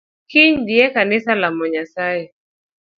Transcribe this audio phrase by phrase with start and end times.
[0.29, 2.25] Kiny dhiye kanisa lamo nyasaye.